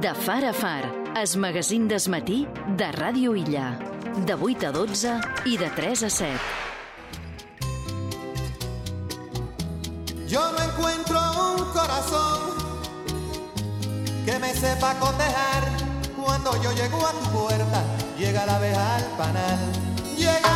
De 0.00 0.14
far 0.14 0.44
a 0.44 0.52
far, 0.52 0.84
es 1.16 1.36
magazín 1.36 1.88
desmatí 1.88 2.46
de 2.76 2.92
Ràdio 2.92 3.34
Illa. 3.34 3.78
De 4.26 4.34
8 4.34 4.68
a 4.68 4.72
12 4.72 5.12
i 5.46 5.56
de 5.56 5.70
3 5.70 6.02
a 6.02 6.10
7. 6.10 6.38
Yo 10.28 10.52
no 10.52 10.58
encuentro 10.68 11.18
un 11.48 11.64
corazón 11.72 12.40
que 14.26 14.38
me 14.38 14.52
sepa 14.52 14.98
cotejar 14.98 15.64
cuando 16.14 16.62
yo 16.62 16.72
llego 16.72 17.06
a 17.06 17.12
tu 17.12 17.30
puerta. 17.30 17.82
Llega 18.18 18.44
la 18.44 18.56
abeja 18.56 18.96
al 18.96 19.04
panal, 19.16 19.58
llega 20.18 20.55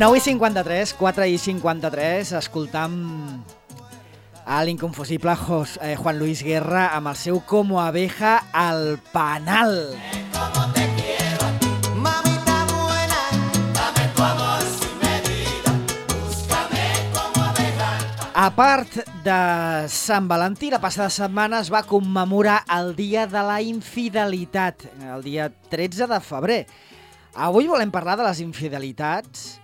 9 0.00 0.16
i 0.16 0.20
53, 0.24 0.94
4 0.96 1.26
i 1.28 1.36
53, 1.36 2.30
escoltam 2.38 2.94
a 4.48 4.62
l'inconfusible 4.64 5.34
eh, 5.84 5.92
Juan 5.92 6.16
Luis 6.16 6.40
Guerra 6.40 6.86
amb 6.96 7.10
el 7.10 7.18
seu 7.20 7.42
Como 7.44 7.82
abeja 7.82 8.38
al 8.56 8.96
panal. 9.12 9.92
Mamita 12.00 12.56
buena, 12.72 13.20
dame 13.76 14.08
tu 14.16 14.24
amor 14.24 14.64
sin 14.72 14.96
medida, 15.04 15.76
búscame 16.08 16.88
como 17.12 17.44
abeja. 17.44 17.92
A 18.32 18.48
part 18.56 19.04
de 19.20 19.38
Sant 19.92 20.32
Valentí, 20.32 20.72
la 20.72 20.80
passada 20.80 21.12
setmana 21.12 21.60
es 21.60 21.68
va 21.68 21.84
commemorar 21.84 22.62
el 22.72 22.96
Dia 22.96 23.28
de 23.28 23.44
la 23.44 23.60
Infidelitat, 23.60 24.88
el 25.12 25.28
dia 25.28 25.52
13 25.68 26.08
de 26.08 26.24
febrer. 26.24 26.62
Avui 27.36 27.68
volem 27.68 27.92
parlar 27.92 28.16
de 28.16 28.24
les 28.24 28.40
infidelitats, 28.40 29.60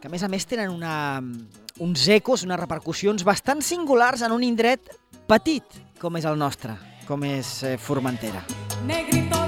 que 0.00 0.08
a 0.08 0.12
més 0.12 0.22
a 0.22 0.30
més 0.30 0.46
tenen 0.46 0.70
una, 0.70 1.18
uns 1.82 2.06
ecos, 2.14 2.44
unes 2.46 2.60
repercussions 2.60 3.26
bastant 3.26 3.62
singulars 3.64 4.22
en 4.26 4.34
un 4.34 4.46
indret 4.46 4.94
petit, 5.30 5.82
com 5.98 6.16
és 6.20 6.28
el 6.28 6.38
nostre, 6.38 6.76
com 7.08 7.26
és 7.26 7.58
eh, 7.66 7.76
Formentera. 7.82 8.44
Negrito 8.86 9.47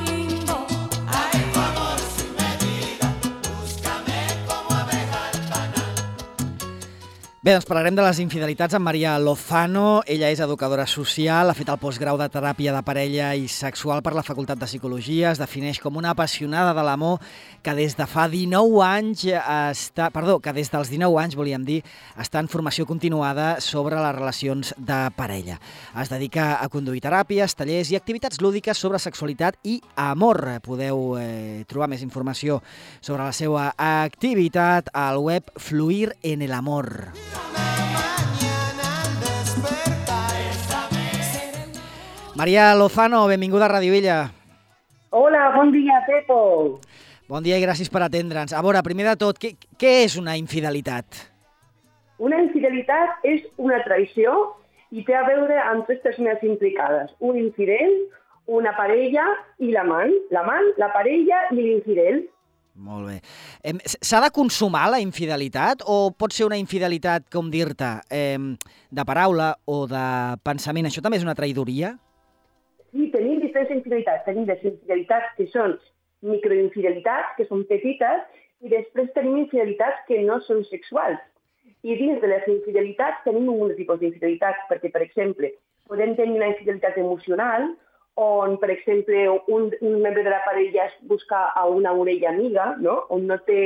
Bé, 7.40 7.54
doncs 7.54 7.64
parlarem 7.64 7.94
de 7.96 8.02
les 8.04 8.18
infidelitats 8.20 8.74
amb 8.76 8.84
Maria 8.84 9.14
Lozano. 9.16 10.02
Ella 10.04 10.28
és 10.28 10.42
educadora 10.44 10.84
social, 10.84 11.48
ha 11.48 11.54
fet 11.56 11.70
el 11.72 11.78
postgrau 11.80 12.18
de 12.20 12.26
teràpia 12.28 12.74
de 12.74 12.82
parella 12.84 13.30
i 13.32 13.46
sexual 13.48 14.02
per 14.04 14.12
la 14.12 14.20
Facultat 14.26 14.60
de 14.60 14.68
Psicologia. 14.68 15.30
Es 15.30 15.40
defineix 15.40 15.80
com 15.80 15.96
una 15.96 16.10
apassionada 16.12 16.74
de 16.76 16.84
l'amor 16.84 17.16
que 17.64 17.72
des 17.78 17.96
de 17.96 18.04
fa 18.04 18.26
19 18.28 18.82
anys 18.84 19.24
està... 19.32 20.10
Perdó, 20.12 20.36
que 20.44 20.52
des 20.52 20.68
dels 20.68 20.92
19 20.92 21.16
anys, 21.22 21.38
volíem 21.40 21.64
dir, 21.64 21.78
està 22.20 22.44
en 22.44 22.52
formació 22.52 22.84
continuada 22.84 23.54
sobre 23.64 23.96
les 23.96 24.14
relacions 24.18 24.74
de 24.76 25.00
parella. 25.16 25.56
Es 25.96 26.12
dedica 26.12 26.58
a 26.60 26.68
conduir 26.68 27.00
teràpies, 27.08 27.56
tallers 27.56 27.88
i 27.88 27.96
activitats 27.96 28.44
lúdiques 28.44 28.76
sobre 28.76 29.00
sexualitat 29.00 29.56
i 29.64 29.78
amor. 29.96 30.44
Podeu 30.68 31.16
eh, 31.16 31.64
trobar 31.64 31.88
més 31.88 32.04
informació 32.04 32.60
sobre 33.00 33.24
la 33.24 33.32
seva 33.32 33.70
activitat 33.80 34.92
al 34.92 35.24
web 35.24 35.48
Fluir 35.56 36.10
en 36.20 36.44
el 36.44 36.52
Amor. 36.52 37.29
Maria 42.40 42.74
Lozano, 42.74 43.26
benvinguda 43.26 43.66
a 43.66 43.68
Radio 43.68 43.92
Illa. 43.92 44.32
Hola, 45.10 45.52
bon 45.54 45.70
dia, 45.72 45.98
Pepo. 46.06 46.80
Bon 47.28 47.44
dia 47.44 47.58
i 47.60 47.60
gràcies 47.60 47.92
per 47.92 48.00
atendre'ns. 48.06 48.54
A 48.56 48.62
veure, 48.64 48.80
primer 48.80 49.04
de 49.10 49.12
tot, 49.20 49.36
què, 49.36 49.50
què 49.76 49.90
és 50.06 50.16
una 50.16 50.38
infidelitat? 50.40 51.18
Una 52.16 52.40
infidelitat 52.40 53.28
és 53.28 53.44
una 53.60 53.82
traïció 53.84 54.56
i 54.88 55.04
té 55.04 55.20
a 55.20 55.26
veure 55.28 55.60
amb 55.66 55.84
tres 55.84 56.00
persones 56.00 56.40
implicades. 56.40 57.12
Un 57.20 57.36
infidel, 57.36 57.92
una 58.48 58.72
parella 58.72 59.28
i 59.60 59.68
l'amant. 59.76 60.16
L'amant, 60.32 60.72
la 60.80 60.88
parella 60.96 61.44
i 61.52 61.60
l'infidel. 61.60 62.22
Molt 62.80 63.10
bé. 63.10 63.20
S'ha 63.84 64.24
de 64.24 64.32
consumar 64.32 64.88
la 64.88 65.04
infidelitat 65.04 65.84
o 65.84 66.06
pot 66.16 66.32
ser 66.32 66.48
una 66.48 66.56
infidelitat, 66.56 67.28
com 67.28 67.52
dir-te, 67.52 67.98
de 68.08 69.04
paraula 69.04 69.58
o 69.68 69.82
de 69.84 70.06
pensament? 70.40 70.88
Això 70.88 71.04
també 71.04 71.20
és 71.20 71.28
una 71.28 71.36
traïdoria? 71.36 71.98
Sí, 72.90 73.08
tenim 73.14 73.40
diferents 73.42 73.72
infidelitats. 73.76 74.26
Tenim 74.26 74.46
les 74.50 74.62
infidelitats 74.66 75.34
que 75.38 75.46
són 75.54 75.76
microinfidelitats, 76.26 77.36
que 77.38 77.46
són 77.48 77.64
petites, 77.70 78.24
i 78.60 78.72
després 78.72 79.12
tenim 79.16 79.38
infidelitats 79.44 80.02
que 80.08 80.20
no 80.26 80.40
són 80.46 80.64
sexuals. 80.68 81.20
I 81.86 81.96
dins 81.96 82.20
de 82.20 82.28
les 82.28 82.48
infidelitats 82.52 83.22
tenim 83.24 83.48
un 83.52 83.70
tipus 83.76 84.00
d'infidelitats, 84.00 84.66
perquè, 84.68 84.90
per 84.92 85.04
exemple, 85.06 85.54
podem 85.88 86.12
tenir 86.18 86.36
una 86.36 86.50
infidelitat 86.52 86.98
emocional, 87.00 87.70
on, 88.20 88.58
per 88.60 88.68
exemple, 88.74 89.22
un, 89.48 89.70
un 89.80 90.02
membre 90.02 90.24
de 90.26 90.30
la 90.34 90.42
parella 90.44 90.86
es 90.90 90.98
busca 91.08 91.46
a 91.56 91.64
una 91.66 91.92
orella 91.92 92.34
amiga, 92.34 92.74
no? 92.78 92.98
on 93.08 93.26
no 93.30 93.38
té 93.46 93.62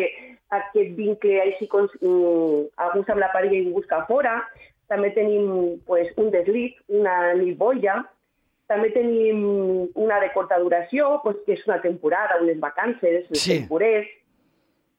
aquest 0.54 0.94
vincle 0.94 1.40
així 1.42 1.66
com 1.72 1.88
mm, 1.88 2.68
algú 2.86 3.02
amb 3.08 3.22
la 3.24 3.32
parella 3.34 3.58
i 3.58 3.72
busca 3.74 4.04
fora. 4.06 4.36
També 4.92 5.10
tenim 5.16 5.80
pues, 5.88 6.12
un 6.20 6.30
deslit, 6.30 6.76
una 6.92 7.32
nit-boia, 7.40 8.02
també 8.66 8.90
tenim 8.90 9.42
una 9.94 10.20
de 10.20 10.30
curta 10.32 10.58
duració, 10.58 11.20
pues, 11.22 11.36
que 11.46 11.52
és 11.54 11.66
una 11.68 11.80
temporada, 11.82 12.40
unes 12.40 12.58
vacances, 12.60 13.26
els 13.30 13.40
Sí. 13.42 13.58
temporers. 13.60 14.06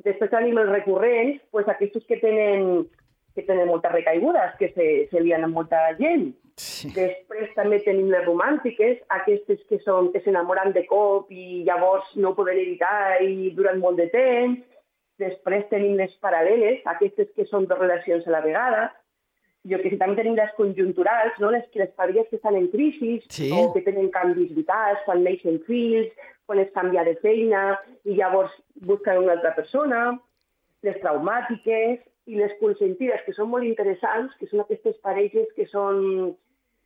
Després 0.03 0.29
tenim 0.29 0.57
els 0.57 0.69
recurrents, 0.69 1.41
pues, 1.51 1.67
aquests 1.67 2.05
que 2.05 2.17
tenen, 2.17 2.87
que 3.33 3.41
tenen 3.43 3.67
moltes 3.67 3.91
recaigudes, 3.91 4.55
que 4.59 4.69
se, 4.73 5.07
se 5.09 5.19
lien 5.19 5.43
amb 5.43 5.55
molta 5.55 5.95
gent. 5.97 6.35
Sí. 6.55 6.89
Després 6.95 7.49
també 7.55 7.81
tenim 7.83 8.07
les 8.09 8.23
romàntiques, 8.23 9.01
aquestes 9.09 9.59
que 9.67 9.79
són 9.79 10.11
que 10.13 10.21
s'enamoren 10.21 10.71
de 10.71 10.85
cop 10.87 11.27
i 11.31 11.63
llavors 11.65 12.15
no 12.15 12.29
ho 12.29 12.35
poden 12.35 12.57
evitar 12.61 13.21
i 13.21 13.49
duren 13.51 13.79
molt 13.79 13.97
de 13.97 14.07
temps. 14.13 14.61
Després 15.19 15.67
tenim 15.69 15.95
les 15.97 16.13
paral·leles, 16.21 16.81
aquestes 16.85 17.29
que 17.35 17.45
són 17.45 17.65
dues 17.67 17.79
relacions 17.79 18.27
a 18.27 18.31
la 18.31 18.41
vegada. 18.41 18.93
Jo 19.65 19.79
que 19.81 19.89
sé, 19.89 19.97
també 19.97 20.19
tenim 20.19 20.35
les 20.37 20.51
conjunturals, 20.57 21.39
no? 21.41 21.49
les, 21.51 21.65
les 21.73 21.91
parelles 21.97 22.27
que 22.29 22.37
estan 22.37 22.55
en 22.59 22.67
crisi 22.69 23.17
Sí. 23.29 23.49
o 23.51 23.73
que 23.73 23.81
tenen 23.81 24.11
canvis 24.13 24.53
vitals, 24.53 25.01
quan 25.05 25.23
neixen 25.25 25.59
fills, 25.65 26.11
quan 26.45 26.59
es 26.61 26.69
canvia 26.75 27.03
de 27.03 27.15
feina 27.23 27.79
i 28.05 28.13
llavors 28.19 28.53
busquen 28.85 29.23
una 29.23 29.33
altra 29.33 29.55
persona, 29.57 30.19
les 30.85 30.99
traumàtiques 31.01 31.99
i 32.29 32.37
les 32.37 32.53
consentides, 32.59 33.21
que 33.25 33.33
són 33.33 33.49
molt 33.49 33.65
interessants, 33.65 34.33
que 34.39 34.47
són 34.49 34.61
aquestes 34.61 34.97
parelles 35.01 35.49
que 35.57 35.65
són 35.73 36.35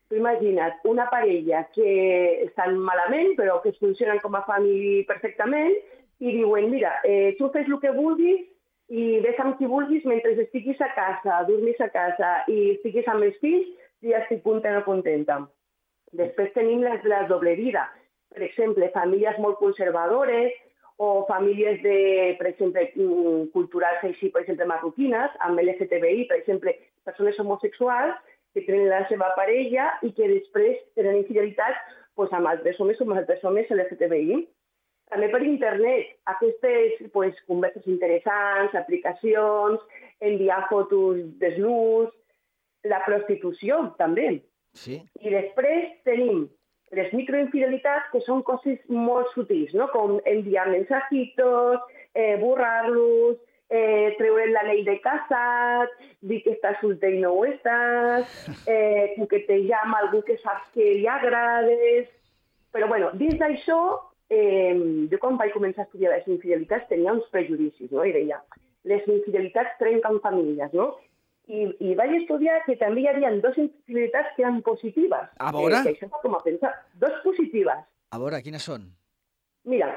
Tu 0.09 0.18
imagina't 0.18 0.79
una 0.89 1.06
parella 1.06 1.68
que 1.69 2.41
estan 2.41 2.79
malament, 2.81 3.35
però 3.38 3.59
que 3.62 3.75
funcionen 3.78 4.18
com 4.23 4.34
a 4.34 4.41
família 4.47 5.03
perfectament, 5.06 5.75
i 6.18 6.34
diuen, 6.34 6.72
mira, 6.72 6.95
eh, 7.06 7.35
tu 7.38 7.51
fes 7.53 7.69
el 7.69 7.78
que 7.79 7.91
vulguis 7.94 8.47
i 8.89 9.19
ves 9.22 9.39
amb 9.41 9.57
qui 9.59 9.69
vulguis 9.69 10.05
mentre 10.09 10.33
estiguis 10.41 10.79
a 10.81 10.89
casa, 10.95 11.44
dormis 11.47 11.79
a 11.81 11.89
casa 11.94 12.31
i 12.50 12.73
estiguis 12.73 13.07
amb 13.07 13.27
els 13.27 13.38
fills, 13.44 13.67
ja 14.05 14.23
estic 14.23 14.41
contenta 14.44 14.81
contenta. 14.88 15.44
Després 16.17 16.56
tenim 16.56 16.81
de 16.81 16.95
la 17.12 17.25
doble 17.30 17.53
vida. 17.59 17.86
Per 18.33 18.41
exemple, 18.45 18.89
famílies 18.94 19.38
molt 19.41 19.59
conservadores 19.62 20.53
o 20.97 21.25
famílies 21.30 21.81
de, 21.83 22.36
per 22.39 22.50
exemple, 22.50 22.89
mm, 22.95 23.51
culturals 23.53 24.03
així, 24.03 24.30
per 24.33 24.41
exemple, 24.41 24.65
marroquines, 24.65 25.38
amb 25.45 25.62
LGTBI, 25.62 26.25
per 26.27 26.39
exemple, 26.42 26.74
persones 27.06 27.39
homosexuals 27.39 28.18
que 28.53 28.65
tenen 28.65 28.89
la 28.89 29.06
seva 29.07 29.30
parella 29.38 29.94
i 30.03 30.12
que 30.18 30.27
després 30.27 30.81
tenen 30.97 31.21
infidelitat 31.21 31.77
pues, 32.15 32.33
amb 32.33 32.50
altres 32.51 32.80
homes 32.81 33.00
o 33.00 33.06
amb 33.06 33.21
altres 33.21 33.44
homes 33.45 33.69
LGTBI. 33.71 34.42
També 35.09 35.29
per 35.33 35.41
internet, 35.41 36.13
aquestes 36.29 37.00
pues, 37.13 37.38
converses 37.50 37.88
interessants, 37.89 38.75
aplicacions, 38.77 39.81
enviar 40.21 40.67
fotos 40.69 41.23
desnuts, 41.41 42.13
la 42.85 43.01
prostitució 43.07 43.81
també. 43.97 44.38
Sí? 44.77 45.00
I 45.25 45.33
després 45.33 45.89
tenim 46.06 46.45
les 46.95 47.11
microinfidelitats, 47.13 48.09
que 48.13 48.21
són 48.25 48.41
coses 48.45 48.79
molt 48.89 49.29
sutils, 49.35 49.73
no? 49.77 49.89
com 49.94 50.17
enviar 50.29 50.67
mensajitos, 50.69 51.81
eh, 52.13 52.35
borrar-los, 52.41 53.38
eh, 53.69 54.15
treure't 54.17 54.53
l'anell 54.53 54.83
de 54.88 54.97
casat, 55.03 55.94
dir 56.25 56.41
que 56.45 56.56
estàs 56.57 56.79
solter 56.81 57.13
i 57.13 57.21
no 57.21 57.35
ho 57.38 57.44
estàs, 57.50 58.29
eh, 58.73 59.13
coquetejar 59.17 59.83
amb 59.85 60.00
algú 60.03 60.23
que 60.29 60.39
saps 60.44 60.71
que 60.77 60.94
li 61.01 61.09
agrades... 61.09 62.15
Però, 62.69 62.85
bueno, 62.85 63.07
dins 63.17 63.33
d'això, 63.39 63.79
eh, 64.30 64.74
jo 65.12 65.20
quan 65.22 65.38
vaig 65.42 65.54
començar 65.56 65.84
a 65.84 65.88
estudiar 65.88 66.16
les 66.16 66.28
infidelitats 66.30 66.90
tenia 66.90 67.14
uns 67.18 67.28
prejudicis, 67.34 67.92
no? 67.92 68.06
I 68.06 68.14
deia, 68.16 68.42
les 68.90 69.06
infidelitats 69.08 69.78
trenquen 69.81 70.20
famílies, 70.24 70.74
no? 70.74 70.92
I, 71.50 71.66
i 71.81 71.96
vaig 71.98 72.14
estudiar 72.20 72.60
que 72.68 72.78
també 72.78 73.02
hi 73.02 73.10
havia 73.10 73.31
dos 73.42 73.58
infidelitats 73.58 74.36
que 74.36 74.46
eren 74.46 74.62
positives. 74.66 75.31
A 75.42 75.54
veure. 75.56 75.80
Eh, 75.81 75.96
que 75.96 75.96
això 75.98 76.22
com 76.22 76.38
a 76.38 76.44
pensar. 76.46 76.76
Dos 77.02 77.16
positives. 77.24 77.81
A 78.14 78.20
veure, 78.22 78.42
quines 78.46 78.66
són? 78.70 78.86
Mira, 79.70 79.90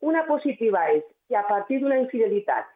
una 0.00 0.24
positiva 0.28 0.86
és 0.92 1.04
que 1.28 1.36
a 1.36 1.44
partir 1.48 1.82
d'una 1.82 2.00
infidelitat 2.00 2.72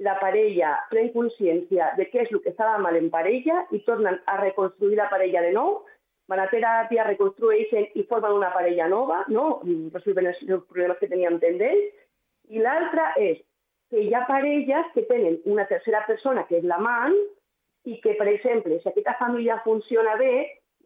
la 0.00 0.16
parella 0.18 0.74
pren 0.90 1.10
consciència 1.14 1.90
de 1.96 2.06
què 2.10 2.24
és 2.24 2.30
el 2.32 2.40
que 2.42 2.52
estava 2.54 2.78
mal 2.82 2.96
en 2.96 3.10
parella 3.12 3.64
i 3.70 3.82
tornen 3.86 4.16
a 4.26 4.36
reconstruir 4.40 4.96
la 4.98 5.10
parella 5.12 5.42
de 5.44 5.52
nou, 5.56 5.82
van 6.30 6.44
a 6.44 6.48
teràpia, 6.52 7.06
reconstrueixen 7.08 7.88
i 7.98 8.06
formen 8.10 8.36
una 8.38 8.52
parella 8.54 8.86
nova, 8.88 9.24
no? 9.28 9.60
resolven 9.94 10.30
els, 10.30 10.38
els 10.46 10.64
problemes 10.70 11.00
que 11.00 11.10
tenien 11.10 11.40
pendents. 11.42 11.90
I 12.54 12.62
l'altra 12.62 13.10
és 13.18 13.40
que 13.90 14.04
hi 14.04 14.14
ha 14.14 14.22
parelles 14.28 14.92
que 14.94 15.02
tenen 15.10 15.40
una 15.50 15.66
tercera 15.66 16.04
persona, 16.06 16.46
que 16.46 16.60
és 16.60 16.66
l'amant, 16.66 17.16
i 17.90 17.98
que, 18.04 18.14
per 18.18 18.28
exemple, 18.30 18.78
si 18.78 18.88
aquesta 18.88 19.16
família 19.18 19.58
funciona 19.64 20.14
bé 20.20 20.32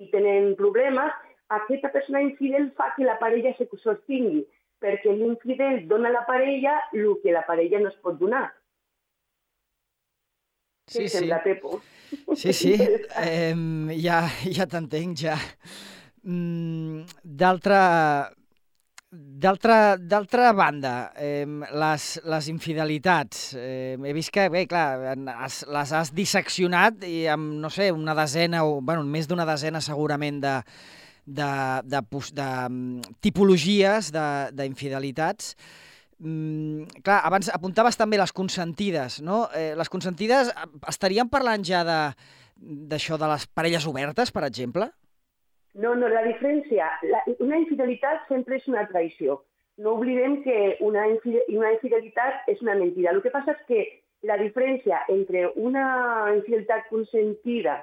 i 0.01 0.09
tenen 0.13 0.55
problemes, 0.59 1.13
aquesta 1.53 1.91
persona 1.93 2.23
infidel 2.25 2.71
fa 2.79 2.93
que 2.97 3.05
la 3.05 3.19
parella 3.21 3.53
se 3.59 3.69
sostingui, 3.83 4.45
perquè 4.81 5.13
l'infidel 5.13 5.85
dona 5.91 6.11
a 6.11 6.19
la 6.19 6.25
parella 6.29 6.79
el 6.93 7.19
que 7.23 7.33
la 7.33 7.45
parella 7.47 7.81
no 7.81 7.93
es 7.93 7.99
pot 8.05 8.17
donar. 8.21 8.47
Sí, 10.87 11.09
sí. 11.09 11.19
sembla, 11.19 11.43
Pepo? 11.43 11.81
Sí, 12.37 12.53
sí, 12.53 12.75
eh, 13.25 13.55
ja, 14.01 14.23
ja 14.53 14.67
t'entenc, 14.71 15.19
ja. 15.27 15.39
Mm, 16.23 17.05
D'altra... 17.23 17.83
D'altra 19.15 20.49
banda, 20.59 21.13
eh, 21.15 21.47
les, 21.47 22.07
les 22.27 22.47
infidelitats, 22.51 23.53
eh, 23.55 23.95
he 23.95 24.15
vist 24.17 24.33
que, 24.35 24.49
bé, 24.51 24.65
clar, 24.67 25.15
has, 25.37 25.61
les 25.71 25.93
has 25.95 26.11
disseccionat 26.17 27.05
i 27.07 27.21
amb, 27.31 27.53
no 27.63 27.71
sé, 27.71 27.93
una 27.95 28.17
desena 28.19 28.65
o, 28.67 28.81
bueno, 28.83 29.05
més 29.07 29.29
d'una 29.31 29.47
desena 29.47 29.79
segurament 29.85 30.41
de, 30.43 30.57
de, 31.31 31.47
de, 31.95 32.01
de, 32.11 32.49
mm, 32.67 33.15
tipologies 33.23 34.11
de- 34.17 34.51
d'infidelitats. 34.59 35.55
Mm, 36.19 37.01
clar, 37.03 37.21
abans 37.27 37.51
apuntaves 37.53 37.99
també 37.99 38.19
les 38.21 38.33
consentides, 38.33 39.21
no? 39.23 39.49
Eh, 39.55 39.75
les 39.77 39.91
consentides, 39.91 40.53
eh, 40.53 40.69
estaríem 40.89 41.29
parlant 41.29 41.65
ja 41.67 41.85
de 41.85 42.01
d'això 42.65 43.19
de 43.19 43.27
les 43.29 43.47
parelles 43.51 43.87
obertes, 43.91 44.31
per 44.31 44.45
exemple? 44.47 44.87
No, 45.75 45.95
no, 45.99 46.09
la 46.09 46.23
diferència, 46.23 46.87
la, 47.11 47.21
una 47.43 47.59
infidelitat 47.59 48.29
sempre 48.29 48.61
és 48.61 48.69
una 48.71 48.87
traïció. 48.89 49.41
No 49.83 49.97
oblidem 49.99 50.39
que 50.45 50.77
una, 50.87 51.03
una 51.51 51.73
infidelitat 51.75 52.47
és 52.49 52.63
una 52.63 52.77
mentida. 52.79 53.11
El 53.11 53.21
que 53.25 53.33
passa 53.35 53.57
és 53.57 53.65
que 53.67 53.81
la 54.23 54.39
diferència 54.39 55.03
entre 55.11 55.49
una 55.57 56.31
infidelitat 56.37 56.87
consentida, 56.93 57.81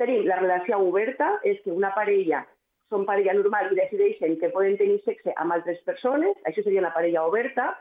tenim 0.00 0.24
la 0.26 0.40
relació 0.40 0.80
oberta, 0.80 1.36
és 1.44 1.60
que 1.62 1.76
una 1.76 1.92
parella 1.94 2.46
són 2.90 3.04
parella 3.06 3.34
normal 3.34 3.72
i 3.72 3.76
decideixen 3.80 4.36
que 4.40 4.50
poden 4.54 4.76
tenir 4.78 5.00
sexe 5.04 5.32
amb 5.36 5.52
altres 5.56 5.80
persones, 5.86 6.36
això 6.46 6.62
seria 6.62 6.80
una 6.84 6.92
parella 6.94 7.24
oberta, 7.26 7.72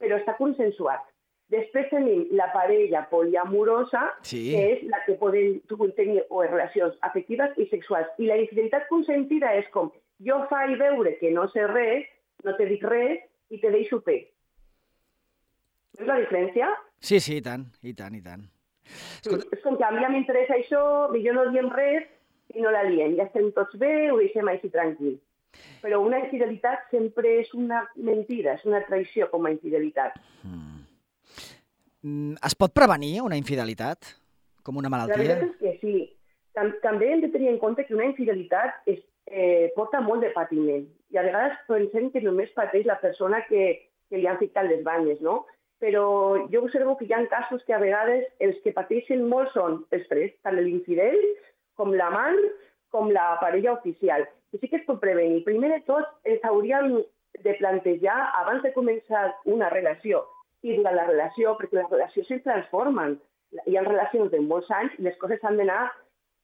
però 0.00 0.18
està 0.20 0.36
consensuat. 0.36 1.00
Després 1.52 1.88
tenim 1.90 2.26
la 2.32 2.50
parella 2.52 3.04
poliamorosa, 3.10 4.02
Sí. 4.22 4.50
que 4.52 4.62
és 4.72 4.82
la 4.88 5.02
que 5.06 5.14
poden 5.20 5.60
tenir 5.96 6.24
o 6.30 6.42
relacions 6.42 6.96
afectives 7.02 7.56
i 7.58 7.66
sexuals. 7.66 8.08
I 8.18 8.26
la 8.26 8.36
infidelitat 8.38 8.88
consentida 8.88 9.54
és 9.54 9.68
com 9.70 9.92
jo 10.20 10.40
faig 10.50 10.76
veure 10.78 11.16
que 11.18 11.30
no 11.30 11.46
sé 11.52 11.66
res, 11.66 12.06
no 12.44 12.56
te 12.56 12.66
dic 12.66 12.82
res 12.82 13.20
i 13.50 13.58
te 13.60 13.70
deixo 13.70 14.00
fer. 14.00 14.26
Veus 15.98 16.08
la 16.08 16.18
diferència? 16.20 16.68
Sí, 17.00 17.20
sí, 17.20 17.36
i 17.38 17.42
tant, 17.44 17.66
i 17.82 17.92
tant, 17.94 18.14
i 18.16 18.22
tant. 18.22 18.42
Escolta- 19.22 19.46
És 19.56 19.62
com 19.62 19.76
que 19.76 19.84
a 19.84 19.90
mi 19.92 20.00
ja 20.02 20.08
m'interessa 20.08 20.54
això, 20.54 21.10
millor 21.12 21.34
no 21.34 21.50
diem 21.52 21.70
res 21.70 22.04
i 22.54 22.60
no 22.60 22.70
la 22.74 22.82
liem. 22.84 23.16
Ja 23.16 23.24
estem 23.28 23.50
tots 23.56 23.76
bé, 23.80 24.10
ho 24.12 24.18
deixem 24.20 24.48
així 24.48 24.68
tranquil. 24.70 25.16
Però 25.80 26.00
una 26.02 26.18
infidelitat 26.18 26.88
sempre 26.90 27.36
és 27.40 27.52
una 27.54 27.84
mentida, 27.96 28.56
és 28.58 28.64
una 28.66 28.80
traïció 28.88 29.28
com 29.30 29.46
a 29.46 29.52
infidelitat. 29.54 30.16
Mm, 32.04 32.34
Es 32.44 32.54
pot 32.58 32.74
prevenir 32.74 33.20
una 33.22 33.36
infidelitat? 33.40 34.10
Com 34.62 34.76
una 34.76 34.88
La 34.90 34.96
malaltia? 34.96 35.16
veritat 35.16 35.42
és 35.50 35.56
que 35.60 35.78
sí. 35.80 36.16
Tam 36.54 36.70
també 36.82 37.08
hem 37.12 37.20
de 37.20 37.28
tenir 37.32 37.48
en 37.50 37.58
compte 37.58 37.84
que 37.86 37.94
una 37.94 38.04
infidelitat 38.04 38.82
és, 38.86 39.00
eh, 39.26 39.72
porta 39.74 40.00
molt 40.00 40.20
de 40.22 40.30
patiment. 40.30 40.86
I 41.10 41.16
a 41.18 41.22
vegades 41.22 41.56
pensem 41.66 42.10
que 42.10 42.20
només 42.20 42.50
pateix 42.54 42.86
la 42.86 43.00
persona 43.00 43.44
que, 43.48 43.88
que 44.10 44.16
li 44.18 44.26
han 44.26 44.38
ficat 44.38 44.66
les 44.68 44.82
banyes, 44.84 45.20
no? 45.20 45.46
Però 45.80 46.48
jo 46.52 46.62
observo 46.62 46.96
que 46.96 47.04
hi 47.04 47.12
ha 47.12 47.26
casos 47.28 47.64
que 47.64 47.74
a 47.74 47.78
vegades 47.78 48.24
els 48.40 48.56
que 48.62 48.72
pateixen 48.72 49.28
molt 49.28 49.50
són 49.52 49.84
els 49.90 50.06
tres, 50.08 50.32
tant 50.42 50.56
l'infidel 50.56 51.16
com 51.78 51.92
l'amant 51.94 52.38
com 52.94 53.10
la 53.10 53.34
parella 53.40 53.74
oficial. 53.74 54.26
I 54.54 54.60
sí 54.60 54.70
que 54.70 54.78
es 54.78 54.86
pot 54.86 55.00
prevenir. 55.02 55.42
Primer 55.46 55.72
de 55.72 55.80
tot, 55.88 56.06
ens 56.30 56.44
hauríem 56.46 57.00
de 57.42 57.54
plantejar 57.58 58.16
abans 58.40 58.62
de 58.62 58.70
començar 58.76 59.26
una 59.50 59.70
relació 59.72 60.22
i 60.62 60.76
durant 60.78 60.94
la 60.96 61.08
relació, 61.08 61.56
perquè 61.58 61.80
les 61.80 61.90
relacions 61.90 62.30
es 62.36 62.44
transformen. 62.44 63.18
Hi 63.66 63.76
ha 63.76 63.82
relacions 63.86 64.30
de 64.30 64.40
molts 64.42 64.70
anys 64.72 64.94
i 64.98 65.08
les 65.08 65.18
coses 65.18 65.42
s'han 65.42 65.58
d'anar 65.58 65.82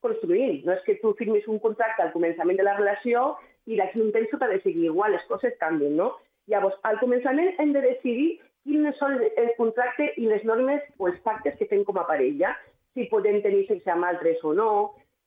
construint. 0.05 0.61
No 0.67 0.75
és 0.75 0.83
que 0.87 0.99
tu 1.01 1.15
firmis 1.21 1.47
un 1.49 1.61
contracte 1.63 2.03
al 2.03 2.13
començament 2.17 2.59
de 2.59 2.67
la 2.67 2.77
relació 2.77 3.37
i 3.71 3.79
d'aquí 3.79 4.03
un 4.03 4.13
temps 4.13 4.31
tot 4.33 4.43
ha 4.43 4.51
de 4.51 4.61
seguir 4.65 4.89
igual, 4.91 5.15
les 5.15 5.25
coses 5.31 5.57
canvien, 5.63 5.97
no? 5.97 6.13
Llavors, 6.51 6.77
al 6.89 6.99
començament 6.99 7.55
hem 7.63 7.75
de 7.77 7.85
decidir 7.85 8.31
quins 8.67 8.99
són 8.99 9.17
el 9.23 9.53
contracte 9.57 10.11
i 10.21 10.27
les 10.29 10.43
normes 10.49 10.83
o 10.99 11.09
els 11.09 11.21
pactes 11.27 11.57
que 11.59 11.69
fem 11.71 11.85
com 11.87 12.01
a 12.01 12.07
parella, 12.09 12.53
si 12.95 13.07
podem 13.13 13.39
tenir 13.45 13.67
sexe 13.69 13.93
amb 13.93 14.09
altres 14.09 14.43
o 14.45 14.53
no, 14.57 14.71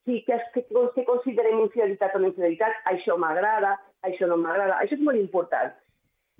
si 0.05 0.21
que, 0.27 0.39
que, 0.53 0.65
que 0.95 1.05
considerem 1.07 1.61
infidelitat 1.63 2.15
o 2.15 2.19
no 2.19 2.29
infidelitat, 2.31 2.75
això 2.91 3.17
m'agrada, 3.19 3.77
això 4.03 4.27
no 4.27 4.37
m'agrada, 4.37 4.79
això 4.81 4.97
és 4.97 5.05
molt 5.05 5.19
important. 5.19 5.71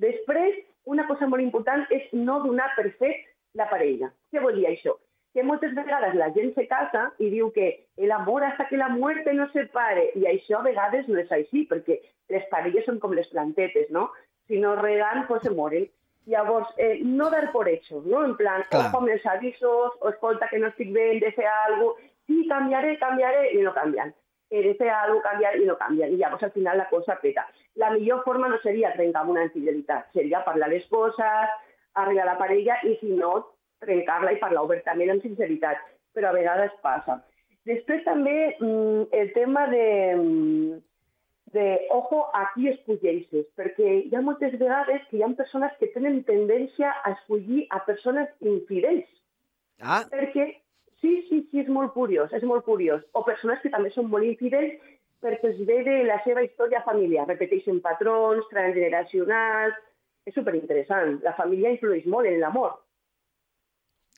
Després, 0.04 0.60
una 0.90 1.08
cosa 1.08 1.30
molt 1.32 1.44
important 1.44 1.86
és 1.96 2.10
no 2.14 2.42
donar 2.44 2.70
per 2.76 2.90
fet 3.00 3.24
la 3.60 3.70
parella. 3.72 4.12
Què 4.32 4.44
vol 4.44 4.58
dir 4.60 4.68
això? 4.68 4.98
Que 5.34 5.46
moltes 5.46 5.74
vegades 5.74 6.14
la 6.20 6.30
gent 6.36 6.52
se 6.58 6.68
casa 6.70 7.08
i 7.24 7.30
diu 7.32 7.50
que 7.56 7.70
l'amor 7.98 8.44
hasta 8.46 8.68
que 8.70 8.78
la 8.78 8.90
muerte 8.90 9.34
no 9.34 9.48
separe, 9.54 10.10
i 10.20 10.28
això 10.30 10.60
a 10.60 10.68
vegades 10.68 11.08
no 11.10 11.18
és 11.22 11.32
així, 11.32 11.66
perquè 11.70 12.02
les 12.34 12.46
parelles 12.52 12.86
són 12.86 13.00
com 13.00 13.16
les 13.16 13.30
plantetes, 13.32 13.90
no? 13.90 14.10
Si 14.48 14.60
no 14.60 14.76
regan, 14.76 15.26
pues 15.28 15.44
se 15.44 15.54
moren. 15.54 15.88
Llavors, 16.26 16.70
eh, 16.78 17.02
no 17.04 17.30
dar 17.30 17.52
por 17.52 17.68
hecho, 17.68 18.02
no? 18.06 18.24
En 18.24 18.38
plan, 18.38 18.64
Clar. 18.70 18.88
ojo 18.88 19.02
amb 19.02 19.10
els 19.12 19.26
avisos, 19.26 19.98
o 20.00 20.10
escolta 20.10 20.48
que 20.52 20.60
no 20.60 20.70
estic 20.72 20.94
bé, 20.96 21.10
hem 21.12 21.20
de 21.20 21.32
fer 21.36 21.48
alguna 21.48 21.96
cosa, 21.96 22.13
sí, 22.28 22.46
canviaré, 22.50 22.98
canviaré, 23.00 23.50
i 23.54 23.62
no 23.64 23.74
canvien. 23.74 24.14
He 24.54 24.62
de 24.62 24.74
fer 24.78 24.90
alguna 24.90 25.22
cosa, 25.22 25.30
canviar, 25.32 25.56
i 25.58 25.66
no 25.66 25.78
canvien. 25.80 26.14
I 26.14 26.22
llavors 26.22 26.44
al 26.44 26.54
final 26.54 26.78
la 26.78 26.90
cosa 26.90 27.18
peta. 27.22 27.48
La 27.82 27.90
millor 27.92 28.24
forma 28.24 28.50
no 28.50 28.60
seria 28.62 28.94
trencar 28.94 29.26
una 29.30 29.46
infidelitat, 29.48 30.12
seria 30.14 30.44
parlar 30.46 30.70
les 30.70 30.86
coses, 30.92 31.54
arreglar 31.96 32.28
la 32.30 32.38
parella, 32.38 32.78
i 32.84 32.96
si 33.02 33.14
no, 33.18 33.34
trencar-la 33.84 34.34
i 34.36 34.42
parlar 34.42 34.66
obertament 34.68 35.16
amb 35.16 35.26
sinceritat. 35.26 35.82
Però 36.14 36.30
a 36.30 36.38
vegades 36.38 36.74
passa. 36.86 37.20
Després 37.66 38.04
també 38.06 38.36
mm, 38.60 39.08
el 39.18 39.32
tema 39.34 39.66
de, 39.72 39.88
mm, 40.20 40.78
de 41.56 41.68
ojo 41.96 42.28
a 42.38 42.44
qui 42.54 42.70
escolleixes, 42.70 43.48
perquè 43.58 43.98
hi 44.04 44.14
ha 44.14 44.22
moltes 44.22 44.54
vegades 44.60 45.02
que 45.10 45.18
hi 45.18 45.26
ha 45.26 45.34
persones 45.38 45.74
que 45.80 45.90
tenen 45.96 46.22
tendència 46.30 46.94
a 47.02 47.16
escollir 47.16 47.66
a 47.72 47.82
persones 47.88 48.30
infidels, 48.42 49.10
Ah, 49.84 50.04
perquè 50.10 50.46
sí, 51.04 51.14
sí, 51.28 51.44
sí, 51.52 51.62
és 51.62 51.70
molt 51.70 51.94
curiós, 51.94 52.32
és 52.34 52.46
molt 52.48 52.64
curiós. 52.66 53.04
O 53.14 53.26
persones 53.28 53.60
que 53.62 53.72
també 53.74 53.92
són 53.94 54.08
molt 54.10 54.26
infidels 54.26 54.80
perquè 55.24 55.52
es 55.54 55.60
ve 55.68 55.82
de 55.88 55.98
la 56.08 56.18
seva 56.24 56.44
història 56.44 56.82
familiar, 56.88 57.28
repeteixen 57.28 57.84
patrons 57.84 58.48
transgeneracionals, 58.52 59.78
és 60.28 60.36
superinteressant. 60.36 61.20
La 61.24 61.36
família 61.38 61.72
influeix 61.76 62.08
molt 62.08 62.32
en 62.32 62.40
l'amor. 62.42 62.80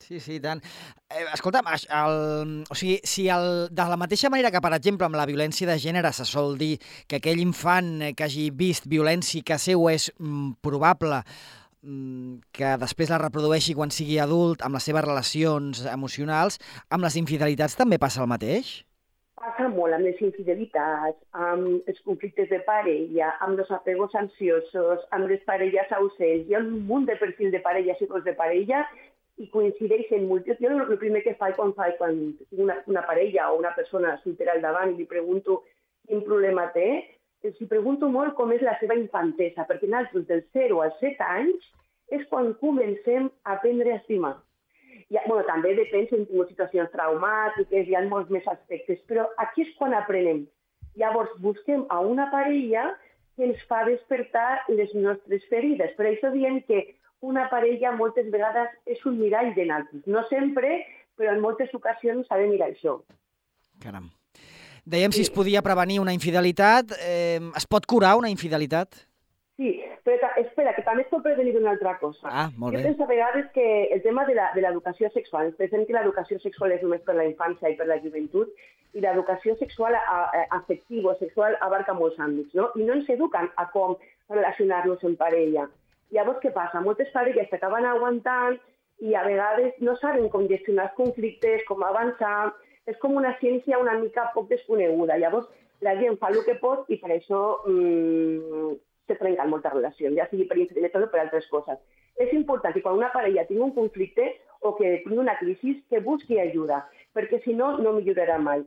sí, 0.06 0.20
sí, 0.20 0.40
tant. 0.40 0.60
Eh, 1.10 1.24
escolta'm, 1.34 1.66
el, 1.72 2.18
o 2.70 2.76
sigui, 2.78 3.00
si 3.08 3.28
el, 3.32 3.70
de 3.72 3.86
la 3.90 3.98
mateixa 3.98 4.30
manera 4.30 4.52
que, 4.54 4.62
per 4.62 4.74
exemple, 4.76 5.08
amb 5.08 5.18
la 5.18 5.26
violència 5.26 5.66
de 5.70 5.80
gènere 5.82 6.12
se 6.14 6.28
sol 6.30 6.58
dir 6.60 6.76
que 7.08 7.18
aquell 7.18 7.42
infant 7.42 8.02
eh, 8.02 8.12
que 8.14 8.28
hagi 8.28 8.50
vist 8.54 8.90
violència 8.92 9.46
que 9.46 9.58
seu 9.58 9.88
és 9.90 10.12
mm, 10.20 10.60
probable 10.62 11.24
que 12.56 12.74
després 12.82 13.12
la 13.14 13.22
reprodueixi 13.22 13.76
quan 13.78 13.94
sigui 13.94 14.18
adult 14.22 14.64
amb 14.66 14.78
les 14.78 14.88
seves 14.90 15.06
relacions 15.06 15.86
emocionals, 15.92 16.60
amb 16.90 17.06
les 17.06 17.18
infidelitats 17.22 17.78
també 17.80 18.00
passa 18.02 18.24
el 18.24 18.30
mateix? 18.32 18.84
Passa 19.36 19.68
molt 19.70 19.94
amb 19.94 20.08
les 20.08 20.22
infidelitats, 20.26 21.20
amb 21.48 21.90
els 21.92 22.00
conflictes 22.08 22.50
de 22.50 22.62
parella, 22.66 23.34
amb 23.46 23.60
els 23.60 23.70
apegos 23.78 24.16
ansiosos, 24.18 25.04
amb 25.16 25.30
les 25.30 25.44
parelles 25.46 25.92
ausents. 26.00 26.48
Hi 26.48 26.56
ha 26.56 26.64
un 26.64 26.88
munt 26.90 27.06
de 27.10 27.18
perfil 27.22 27.52
de 27.54 27.62
parelles 27.62 28.02
i 28.02 28.10
cos 28.10 28.24
de 28.26 28.34
parella 28.34 28.86
i 29.38 29.50
coincideixen 29.52 30.26
múltiples. 30.30 30.62
Jo 30.64 30.72
el 30.72 31.02
primer 31.02 31.22
que 31.26 31.36
faig 31.38 31.58
quan 31.60 31.76
faig 31.78 32.00
quan 32.00 32.18
una, 32.56 32.80
una 32.88 33.04
parella 33.06 33.52
o 33.52 33.60
una 33.60 33.76
persona 33.76 34.16
soltera 34.24 34.56
al 34.56 34.64
davant 34.64 34.96
i 34.96 35.02
li 35.02 35.10
pregunto 35.12 35.62
quin 36.08 36.24
problema 36.26 36.70
té, 36.74 36.88
els 37.46 37.62
hi 37.62 37.68
pregunto 37.70 38.10
molt 38.12 38.36
com 38.38 38.52
és 38.56 38.64
la 38.66 38.76
seva 38.82 38.98
infantesa, 38.98 39.66
perquè 39.70 39.90
nosaltres 39.90 40.28
dels 40.30 40.50
0 40.58 40.82
als 40.84 40.98
7 41.04 41.30
anys 41.38 41.70
és 42.16 42.26
quan 42.32 42.54
comencem 42.62 43.30
a 43.44 43.56
aprendre 43.58 43.94
a 43.94 44.02
estimar. 44.02 44.36
I, 45.10 45.20
bueno, 45.28 45.44
també 45.46 45.76
depèn 45.78 46.08
si 46.10 46.18
hem 46.18 46.26
tingut 46.30 46.50
situacions 46.50 46.92
traumàtiques, 46.94 47.88
hi 47.88 47.96
ha 47.96 48.04
molts 48.10 48.32
més 48.34 48.46
aspectes, 48.50 49.02
però 49.10 49.28
aquí 49.44 49.66
és 49.66 49.74
quan 49.80 49.94
aprenem. 49.94 50.46
Llavors 50.98 51.34
busquem 51.44 51.86
a 51.94 52.00
una 52.00 52.30
parella 52.32 52.94
que 53.36 53.50
ens 53.50 53.62
fa 53.70 53.84
despertar 53.86 54.64
les 54.72 54.94
nostres 54.96 55.44
ferides. 55.52 55.94
Per 55.98 56.08
això 56.10 56.32
diem 56.34 56.62
que 56.70 56.82
una 57.26 57.48
parella 57.52 57.94
moltes 58.00 58.32
vegades 58.32 58.74
és 58.86 59.02
un 59.06 59.20
mirall 59.20 59.54
de 59.58 59.68
nosaltres. 59.68 60.06
No 60.08 60.24
sempre, 60.32 60.78
però 61.20 61.36
en 61.36 61.44
moltes 61.44 61.74
ocasions 61.76 62.28
s'ha 62.28 62.40
de 62.42 62.52
mirar 62.52 62.72
això. 62.72 63.02
Caram. 63.84 64.15
Dèiem 64.86 65.12
si 65.12 65.22
es 65.26 65.32
podia 65.34 65.62
prevenir 65.66 66.00
una 66.00 66.14
infidelitat. 66.14 66.92
Eh, 67.02 67.40
es 67.58 67.66
pot 67.66 67.86
curar 67.90 68.16
una 68.20 68.30
infidelitat? 68.30 68.94
Sí, 69.58 69.72
però 70.06 70.30
espera, 70.38 70.74
que 70.76 70.84
també 70.84 71.02
es 71.06 71.10
pot 71.10 71.24
prevenir 71.24 71.56
una 71.58 71.72
altra 71.72 71.98
cosa. 71.98 72.28
Ah, 72.30 72.50
molt 72.58 72.76
jo 72.76 72.82
bé. 72.82 72.84
penso 72.90 73.04
a 73.04 73.08
vegades 73.08 73.48
que 73.54 73.86
el 73.96 74.02
tema 74.04 74.26
de 74.26 74.36
la- 74.36 74.52
de 74.54 74.62
l'educació 74.62 75.10
sexual, 75.12 75.48
ens 75.48 75.56
pensem 75.56 75.86
que 75.88 75.94
l'educació 75.94 76.38
sexual 76.40 76.72
és 76.74 76.84
només 76.84 77.02
per 77.02 77.16
la 77.16 77.26
infància 77.26 77.70
i 77.70 77.76
per 77.76 77.88
la 77.88 77.98
joventut, 78.04 78.50
i 78.94 79.02
l'educació 79.02 79.56
sexual 79.58 79.96
afectiva 80.52 81.12
o 81.12 81.18
sexual 81.20 81.58
abarca 81.62 81.94
molts 81.94 82.20
àmbits, 82.20 82.54
no? 82.54 82.70
I 82.76 82.84
no 82.84 82.94
ens 82.94 83.10
eduquen 83.10 83.50
a 83.58 83.70
com 83.72 83.98
relacionar-nos 84.30 85.04
en 85.04 85.16
parella. 85.16 85.68
Llavors, 86.12 86.40
què 86.40 86.52
passa? 86.54 86.80
Moltes 86.82 87.10
parelles 87.12 87.50
s'acaben 87.50 87.86
aguantant 87.86 88.60
i 89.02 89.16
a 89.16 89.24
vegades 89.24 89.74
no 89.82 89.96
saben 89.98 90.30
com 90.30 90.48
gestionar 90.48 90.90
els 90.92 90.96
conflictes, 90.96 91.64
com 91.68 91.82
avançar... 91.84 92.54
És 92.90 92.98
com 93.02 93.16
una 93.18 93.34
ciència 93.42 93.80
una 93.82 93.96
mica 94.00 94.30
poc 94.34 94.50
desconeguda. 94.50 95.18
Llavors, 95.18 95.48
la 95.86 95.96
gent 96.00 96.18
fa 96.22 96.32
el 96.32 96.42
que 96.46 96.58
pot 96.62 96.90
i 96.94 97.00
per 97.02 97.12
això 97.16 97.42
mmm, 97.66 98.76
se 99.08 99.18
trenquen 99.20 99.52
moltes 99.52 99.74
relacions, 99.74 100.18
ja 100.18 100.28
sigui 100.30 100.48
per 100.50 100.58
infidelitat 100.58 101.06
o 101.06 101.12
per 101.12 101.22
altres 101.22 101.48
coses. 101.52 101.80
És 102.22 102.32
important 102.34 102.74
que 102.74 102.82
quan 102.84 102.98
una 102.98 103.12
parella 103.14 103.46
tingui 103.48 103.66
un 103.68 103.76
conflicte 103.76 104.28
o 104.62 104.74
que 104.78 105.00
tingui 105.04 105.22
una 105.22 105.38
crisi, 105.40 105.76
que 105.90 106.02
busqui 106.02 106.40
ajuda, 106.40 106.86
perquè 107.14 107.42
si 107.44 107.54
no, 107.54 107.76
no 107.82 107.94
millorarà 107.98 108.38
mai. 108.42 108.64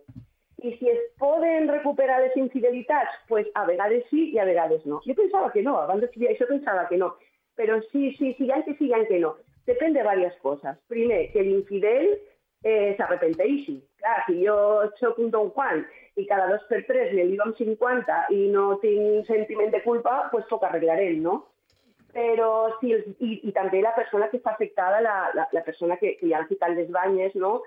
I 0.59 0.75
si 0.79 0.91
es 0.91 0.99
poden 1.23 1.69
recuperar 1.71 2.19
les 2.21 2.37
infidelitats, 2.37 3.15
pues 3.29 3.47
a 3.55 3.65
vegades 3.67 4.05
sí 4.11 4.31
i 4.35 4.39
a 4.43 4.47
vegades 4.47 4.85
no. 4.87 5.01
Jo 5.07 5.15
pensava 5.19 5.53
que 5.55 5.63
no, 5.63 5.77
abans 5.79 6.03
d'estudiar 6.03 6.35
això 6.35 6.49
pensava 6.51 6.89
que 6.91 6.99
no. 6.99 7.13
Però 7.59 7.79
sí, 7.93 8.11
sí, 8.19 8.35
ha 8.51 8.63
que 8.67 8.75
ha 8.95 9.05
que 9.07 9.21
no. 9.23 9.37
Depèn 9.67 9.95
de 9.95 10.03
diverses 10.03 10.39
coses. 10.43 10.77
Primer, 10.89 11.29
que 11.33 11.43
l'infidel 11.43 12.19
eh, 12.65 12.95
s'arrepenteixi. 12.99 13.79
Clar, 14.03 14.19
si 14.27 14.43
jo 14.45 14.57
sóc 15.01 15.19
un 15.23 15.31
Don 15.35 15.51
Juan 15.55 15.85
i 16.19 16.27
cada 16.27 16.49
dos 16.51 16.65
per 16.71 16.83
tres 16.89 17.13
me 17.15 17.25
ligo 17.29 17.47
amb 17.47 17.59
50 17.59 18.19
i 18.35 18.49
no 18.55 18.73
tinc 18.83 19.27
sentiment 19.31 19.71
de 19.75 19.83
culpa, 19.87 20.29
doncs 20.33 20.49
poc 20.51 20.67
arreglarem, 20.67 21.23
no? 21.23 21.41
Però 22.15 22.51
si 22.81 22.95
els, 22.97 23.07
i, 23.23 23.35
i 23.47 23.53
també 23.55 23.83
la 23.85 23.95
persona 23.95 24.31
que 24.31 24.41
està 24.41 24.55
afectada, 24.55 25.03
la, 25.05 25.19
la, 25.37 25.45
la 25.53 25.63
persona 25.67 25.99
que, 26.01 26.17
que 26.19 26.31
ja 26.31 26.41
ha 26.41 26.49
ficat 26.49 26.75
les 26.75 26.89
banyes, 26.95 27.37
no? 27.39 27.59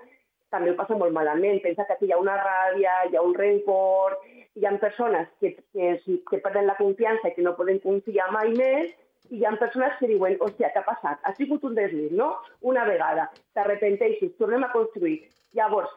també 0.52 0.72
ho 0.72 0.76
passa 0.78 0.96
molt 1.00 1.14
malament. 1.16 1.60
Pensa 1.64 1.86
que 1.88 1.96
aquí 1.96 2.08
hi 2.10 2.14
ha 2.14 2.20
una 2.20 2.36
ràbia, 2.38 2.98
hi 3.08 3.16
ha 3.16 3.24
un 3.24 3.34
rencor, 3.38 4.18
hi 4.58 4.66
ha 4.68 4.74
persones 4.82 5.30
que, 5.40 5.54
que, 5.72 5.94
que 6.28 6.40
perden 6.44 6.68
la 6.68 6.76
confiança 6.80 7.30
i 7.30 7.36
que 7.36 7.46
no 7.46 7.56
poden 7.56 7.80
confiar 7.84 8.28
mai 8.34 8.52
més, 8.58 8.92
i 9.32 9.38
hi 9.40 9.46
ha 9.48 9.54
persones 9.56 9.94
que 9.98 10.10
diuen, 10.10 10.36
hòstia, 10.44 10.68
què 10.74 10.82
ha 10.82 10.84
passat? 10.84 11.20
Ha 11.24 11.32
sigut 11.38 11.62
un 11.64 11.76
desliz, 11.78 12.12
no? 12.12 12.28
Una 12.68 12.84
vegada, 12.84 13.30
t'arrepenteixis, 13.56 14.34
tornem 14.36 14.66
a 14.66 14.72
construir. 14.74 15.22
Llavors, 15.56 15.92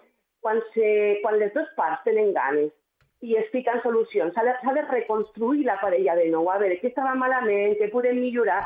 quan, 0.45 0.61
se, 0.73 0.87
quan 1.23 1.35
les 1.41 1.51
dues 1.55 1.67
parts 1.75 2.05
tenen 2.07 2.31
ganes 2.37 2.71
i 3.25 3.35
es 3.39 3.49
fiquen 3.51 3.81
solucions, 3.83 4.31
s'ha 4.35 4.45
de, 4.47 4.53
de 4.77 4.83
reconstruir 4.87 5.65
la 5.67 5.75
parella 5.81 6.15
de 6.15 6.29
nou, 6.31 6.47
a 6.51 6.55
veure 6.61 6.77
què 6.79 6.91
estava 6.91 7.15
malament, 7.19 7.75
què 7.79 7.89
podem 7.91 8.21
millorar. 8.21 8.61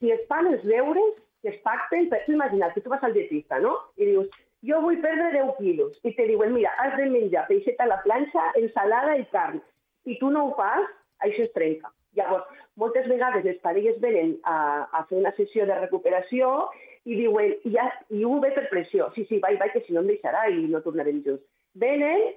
Si 0.00 0.12
es 0.14 0.22
fan 0.30 0.48
els 0.52 0.64
deures, 0.68 1.18
que 1.44 1.52
es 1.52 1.58
pacten, 1.66 2.08
per 2.08 2.22
imagina't 2.32 2.72
que 2.72 2.80
tu 2.84 2.92
vas 2.92 3.04
al 3.04 3.16
dietista, 3.16 3.58
no? 3.60 3.74
I 4.00 4.08
dius, 4.12 4.30
jo 4.64 4.80
vull 4.80 5.02
perdre 5.04 5.34
10 5.34 5.52
quilos. 5.58 5.98
I 6.00 6.14
te 6.16 6.28
diuen, 6.30 6.54
mira, 6.56 6.72
has 6.80 6.96
de 6.96 7.10
menjar 7.12 7.44
peixeta 7.50 7.84
a 7.84 7.90
la 7.90 8.00
planxa, 8.06 8.46
ensalada 8.62 9.18
i 9.20 9.26
carn. 9.34 9.60
I 10.08 10.16
tu 10.22 10.32
no 10.32 10.46
ho 10.48 10.54
fas, 10.56 10.88
això 11.28 11.44
es 11.44 11.52
trenca. 11.52 11.92
Llavors, 12.18 12.46
moltes 12.80 13.06
vegades 13.10 13.44
les 13.46 13.58
parelles 13.62 13.98
venen 14.02 14.36
a, 14.44 14.56
a 14.92 15.04
fer 15.08 15.18
una 15.18 15.34
sessió 15.38 15.66
de 15.66 15.78
recuperació 15.80 16.52
i 17.04 17.18
diuen, 17.18 17.56
ja, 17.74 17.88
i 18.14 18.24
ho 18.24 18.38
ve 18.42 18.52
per 18.54 18.68
pressió. 18.70 19.10
Sí, 19.16 19.26
sí, 19.28 19.40
vaig, 19.42 19.58
vaig, 19.60 19.74
que 19.74 19.84
si 19.86 19.94
no 19.94 20.04
em 20.04 20.10
deixarà 20.12 20.46
i 20.50 20.64
no 20.70 20.82
tornarem 20.84 21.20
junts. 21.26 21.44
Venen, 21.80 22.30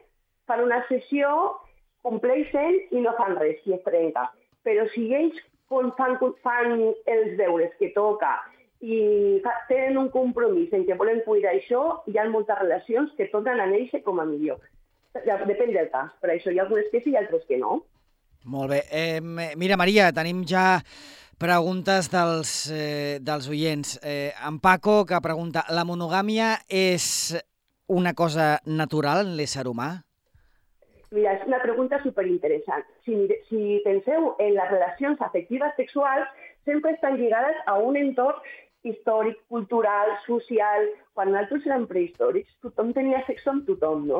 fan 0.50 0.64
una 0.66 0.82
sessió, 0.90 1.30
compleixen 2.08 2.82
i 2.92 3.04
no 3.04 3.14
fan 3.20 3.38
res, 3.40 3.62
i 3.66 3.76
es 3.78 3.84
trenca. 3.86 4.28
Però 4.68 4.86
si 4.94 5.08
ells 5.16 5.40
fan, 5.70 6.18
fan 6.44 6.78
els 7.06 7.36
deures 7.40 7.74
que 7.80 7.92
toca 7.96 8.36
i 8.82 9.42
tenen 9.70 9.98
un 9.98 10.10
compromís 10.14 10.74
en 10.74 10.86
què 10.86 10.98
volen 10.98 11.24
cuidar 11.26 11.56
això, 11.56 12.04
hi 12.06 12.18
ha 12.18 12.28
moltes 12.30 12.60
relacions 12.60 13.14
que 13.18 13.30
tornen 13.32 13.60
a 13.60 13.70
néixer 13.70 14.04
com 14.06 14.20
a 14.22 14.26
millor. 14.26 14.60
Depèn 15.18 15.74
del 15.74 15.90
cas, 15.94 16.12
per 16.22 16.30
això 16.30 16.54
hi 16.54 16.60
ha 16.60 16.68
algunes 16.68 16.92
que 16.92 17.02
sí 17.02 17.16
i 17.16 17.18
altres 17.18 17.46
que 17.50 17.58
no. 17.58 17.82
Molt 18.48 18.72
bé. 18.72 18.82
Eh, 18.90 19.20
mira, 19.60 19.76
Maria, 19.76 20.08
tenim 20.16 20.46
ja 20.48 20.80
preguntes 21.38 22.08
dels, 22.10 22.72
eh, 22.72 23.20
dels 23.20 23.50
oients. 23.52 24.00
Eh, 24.02 24.32
en 24.48 24.60
Paco, 24.64 25.06
que 25.06 25.20
pregunta, 25.22 25.66
la 25.70 25.84
monogàmia 25.84 26.56
és 26.70 27.36
una 27.88 28.14
cosa 28.14 28.62
natural 28.66 29.26
en 29.26 29.36
l'ésser 29.36 29.68
humà? 29.68 29.90
Mira, 31.12 31.34
és 31.36 31.44
una 31.48 31.60
pregunta 31.60 32.00
superinteressant. 32.04 32.88
Si, 33.04 33.16
si 33.50 33.82
penseu 33.84 34.34
en 34.40 34.56
les 34.56 34.72
relacions 34.72 35.22
afectives 35.22 35.76
sexuals, 35.76 36.28
sempre 36.64 36.92
estan 36.92 37.20
lligades 37.20 37.56
a 37.66 37.78
un 37.80 37.96
entorn 38.00 38.40
històric, 38.84 39.38
cultural, 39.50 40.14
social... 40.26 40.90
Quan 41.18 41.32
nosaltres 41.34 41.64
érem 41.66 41.88
prehistòrics, 41.90 42.52
tothom 42.62 42.92
tenia 42.94 43.24
sexe 43.26 43.50
amb 43.50 43.64
tothom, 43.66 44.04
no? 44.06 44.20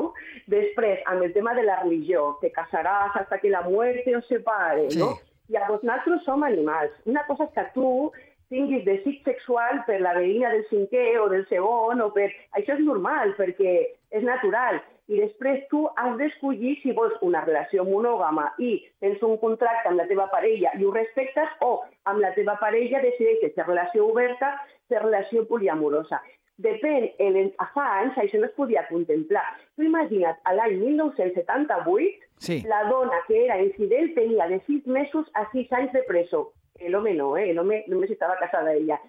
Després, 0.50 1.04
amb 1.06 1.22
el 1.28 1.34
tema 1.36 1.54
de 1.54 1.62
la 1.68 1.76
religió, 1.84 2.32
te 2.42 2.50
casaràs 2.56 3.14
hasta 3.20 3.38
que 3.38 3.52
la 3.54 3.62
muerte 3.62 4.16
os 4.18 4.26
separe, 4.26 4.88
Sí. 4.90 4.98
no? 4.98 5.12
Llavors, 5.54 5.84
nosaltres 5.84 6.24
som 6.26 6.42
animals. 6.44 6.92
Una 7.06 7.22
cosa 7.28 7.46
és 7.46 7.54
que 7.54 7.68
tu 7.76 8.12
tinguis 8.50 8.84
desig 8.84 9.22
sexual 9.24 9.84
per 9.86 10.00
la 10.02 10.16
veïna 10.18 10.50
del 10.56 10.66
cinquè 10.72 11.20
o 11.22 11.30
del 11.30 11.46
segon, 11.54 12.02
o 12.02 12.10
per... 12.16 12.32
Això 12.58 12.74
és 12.74 12.84
normal, 12.84 13.36
perquè 13.38 13.78
és 14.10 14.24
natural. 14.24 14.82
I 15.08 15.22
després 15.22 15.62
tu 15.72 15.86
has 15.96 16.18
d'escollir 16.20 16.74
si 16.82 16.92
vols 16.96 17.16
una 17.24 17.44
relació 17.46 17.86
monògama 17.88 18.50
i 18.60 18.74
tens 19.00 19.22
un 19.24 19.38
contracte 19.40 19.88
amb 19.88 20.02
la 20.02 20.08
teva 20.10 20.26
parella 20.34 20.74
i 20.76 20.84
ho 20.84 20.92
respectes, 20.92 21.54
o 21.64 21.84
amb 22.12 22.20
la 22.20 22.34
teva 22.36 22.58
parella 22.60 23.04
decideixes 23.04 23.56
ser 23.56 23.68
relació 23.68 24.10
oberta, 24.12 24.52
ser 24.90 25.04
relació 25.04 25.46
poliamorosa. 25.48 26.20
Depèn, 26.58 27.12
en, 27.22 27.36
en, 27.38 27.52
fa 27.74 27.86
anys 28.02 28.18
això 28.18 28.40
no 28.42 28.48
es 28.50 28.56
podia 28.58 28.84
contemplar. 28.90 29.46
Tu 29.78 29.86
imagina't, 29.86 30.40
a 30.44 30.56
l'any 30.58 30.80
1978, 30.82 32.24
Sí. 32.40 32.62
la 32.70 32.84
dona 32.90 33.18
que 33.28 33.46
era 33.46 33.62
infidel 33.62 34.14
tenia 34.14 34.48
de 34.48 34.60
6 34.68 34.86
mesos 34.86 35.26
a 35.34 35.50
6 35.52 35.72
anys 35.74 35.94
de 35.94 36.04
presó. 36.04 36.52
L'home 36.80 37.14
no, 37.18 37.36
eh? 37.38 37.54
l'home 37.54 37.84
només 37.88 38.12
estava 38.14 38.36
casada 38.38 38.76
ella. 38.78 39.00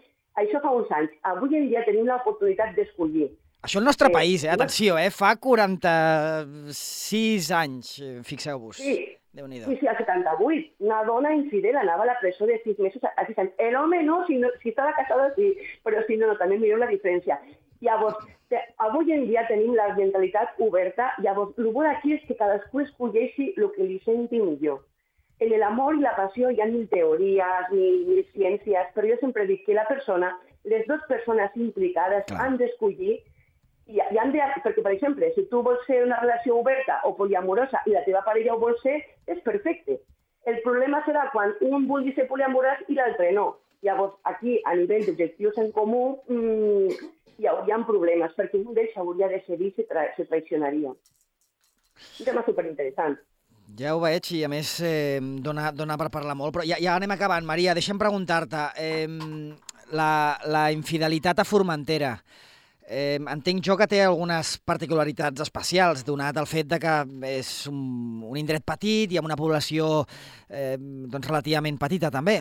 Això 0.40 0.62
fa 0.62 0.71
uns 0.73 0.90
anys. 0.97 1.12
Avui 1.28 1.57
en 1.59 1.69
dia 1.69 1.85
tenim 1.85 2.07
l'oportunitat 2.09 2.73
d'escollir. 2.76 3.28
Això 3.62 3.79
al 3.81 3.85
nostre 3.85 4.09
país, 4.15 4.45
eh? 4.45 4.50
Atenció, 4.55 4.99
eh? 4.99 5.11
Fa 5.11 5.37
46 5.37 7.50
anys, 7.50 7.99
eh, 8.00 8.23
fixeu-vos. 8.23 8.77
Sí. 8.77 9.19
Sí, 9.38 9.77
sí, 9.79 9.87
al 9.87 9.97
78. 9.97 10.75
Una 10.81 11.05
dona 11.05 11.35
infidel 11.35 11.77
anava 11.77 12.03
a 12.03 12.07
la 12.07 12.19
presó 12.19 12.47
de 12.47 12.61
6 12.65 12.79
mesos 12.79 13.03
a 13.05 13.27
6 13.27 13.38
anys. 13.38 13.53
L'home 13.71 14.03
no, 14.03 14.25
si, 14.27 14.38
no, 14.38 14.49
si 14.62 14.71
estava 14.71 14.93
casada 14.97 15.33
sí, 15.37 15.53
però 15.85 16.03
si 16.07 16.17
no, 16.17 16.27
no, 16.27 16.37
també 16.41 16.59
mireu 16.59 16.81
la 16.81 16.88
diferència. 16.91 17.38
Llavors, 17.85 18.19
te, 18.50 18.59
avui 18.83 19.12
en 19.15 19.29
dia 19.29 19.45
tenim 19.47 19.77
la 19.77 19.93
mentalitat 19.95 20.59
oberta, 20.65 21.12
llavors, 21.23 21.55
el 21.59 21.71
bo 21.71 21.87
d'aquí 21.87 22.17
és 22.17 22.25
que 22.27 22.38
cadascú 22.41 22.83
escolleixi 22.83 23.53
el 23.57 23.71
que 23.77 23.87
li 23.87 24.00
senti 24.07 24.43
millor. 24.43 24.83
En 25.38 25.55
l'amor 25.61 25.95
i 25.95 26.03
la 26.03 26.17
passió 26.19 26.50
hi 26.50 26.61
ha 26.61 26.67
mil 26.67 26.88
teories, 26.91 27.71
mil, 27.71 28.07
mil 28.09 28.25
ciències, 28.33 28.91
però 28.97 29.07
jo 29.07 29.21
sempre 29.21 29.47
dic 29.47 29.62
que 29.69 29.77
la 29.77 29.87
persona, 29.87 30.33
les 30.65 30.83
dues 30.88 31.05
persones 31.07 31.55
implicades 31.55 32.27
Clar. 32.27 32.41
han 32.43 32.59
d'escollir 32.59 33.21
i, 33.88 33.97
i 33.99 34.21
han 34.21 34.33
de, 34.35 34.45
perquè, 34.64 34.83
per 34.85 34.92
exemple, 34.92 35.30
si 35.35 35.47
tu 35.50 35.62
vols 35.64 35.85
ser 35.88 36.02
una 36.04 36.21
relació 36.23 36.59
oberta 36.61 37.00
o 37.09 37.14
poliamorosa 37.16 37.80
i 37.88 37.95
la 37.97 38.04
teva 38.04 38.23
parella 38.26 38.54
ho 38.54 38.61
vol 38.61 38.76
ser, 38.83 38.99
és 39.26 39.40
perfecte. 39.47 39.99
El 40.49 40.61
problema 40.64 41.00
serà 41.07 41.26
quan 41.33 41.54
un 41.64 41.87
vulgui 41.88 42.12
ser 42.16 42.28
poliamorós 42.28 42.85
i 42.88 42.97
l'altre 42.99 43.30
no. 43.37 43.50
Llavors, 43.85 44.16
aquí, 44.28 44.59
a 44.66 44.75
nivell 44.75 45.07
d'objectius 45.07 45.59
en 45.62 45.71
comú, 45.73 46.18
mmm, 46.28 47.09
hi 47.38 47.47
hauria 47.47 47.78
problemes, 47.87 48.35
perquè 48.37 48.59
un 48.59 48.75
d'ells 48.75 48.97
hauria 48.99 49.28
de 49.30 49.40
cedir 49.47 49.73
i 49.76 49.87
tra 49.87 50.09
se 50.16 50.26
traicionaria. 50.26 50.92
Un 50.92 52.26
tema 52.26 52.45
superinteressant. 52.47 53.16
Ja 53.78 53.95
ho 53.95 54.00
veig 54.00 54.33
i, 54.33 54.42
a 54.45 54.50
més, 54.50 54.78
eh, 54.80 55.21
dona, 55.45 55.71
dona 55.76 55.99
per 56.00 56.09
parlar 56.11 56.35
molt. 56.37 56.54
Però 56.57 56.64
ja, 56.66 56.78
ja 56.80 56.97
anem 56.97 57.12
acabant. 57.14 57.45
Maria, 57.47 57.76
deixa'm 57.76 58.00
preguntar-te. 58.00 58.64
Eh, 58.80 59.07
la, 59.92 60.11
la 60.49 60.68
infidelitat 60.73 61.40
a 61.40 61.47
Formentera. 61.49 62.16
Eh, 62.16 62.48
entenc 62.88 63.61
jo 63.64 63.76
que 63.76 63.87
té 63.90 64.00
algunes 64.02 64.57
particularitats 64.64 65.42
especials, 65.45 66.04
donat 66.07 66.38
el 66.40 66.49
fet 66.49 66.68
de 66.71 66.78
que 66.80 66.95
és 67.28 67.50
un, 67.68 68.23
un 68.25 68.38
indret 68.40 68.64
petit 68.64 69.12
i 69.12 69.18
amb 69.21 69.28
una 69.28 69.37
població 69.37 70.07
eh, 70.49 70.76
doncs 70.78 71.28
relativament 71.28 71.78
petita 71.78 72.11
també. 72.14 72.40